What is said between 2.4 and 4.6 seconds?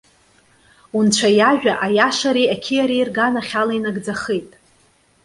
ақьиареи рганахьала инагӡахеит.